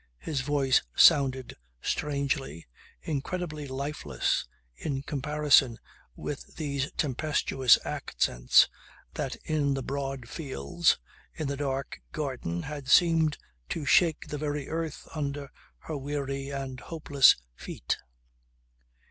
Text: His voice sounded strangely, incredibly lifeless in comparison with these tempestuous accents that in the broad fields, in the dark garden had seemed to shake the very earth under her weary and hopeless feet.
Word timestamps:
His 0.17 0.41
voice 0.41 0.81
sounded 0.95 1.55
strangely, 1.79 2.65
incredibly 3.03 3.67
lifeless 3.67 4.47
in 4.75 5.03
comparison 5.03 5.77
with 6.15 6.55
these 6.55 6.91
tempestuous 6.93 7.77
accents 7.85 8.67
that 9.13 9.35
in 9.45 9.75
the 9.75 9.83
broad 9.83 10.27
fields, 10.27 10.97
in 11.35 11.47
the 11.47 11.55
dark 11.57 12.01
garden 12.13 12.63
had 12.63 12.89
seemed 12.89 13.37
to 13.69 13.85
shake 13.85 14.27
the 14.29 14.39
very 14.39 14.67
earth 14.67 15.07
under 15.13 15.51
her 15.81 15.95
weary 15.99 16.49
and 16.49 16.79
hopeless 16.79 17.35
feet. 17.53 17.99